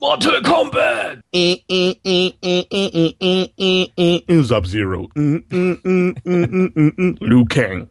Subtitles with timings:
[0.00, 1.22] Mortal Kombat!
[4.44, 5.08] Sub Zero.
[7.20, 7.80] Liu Kang.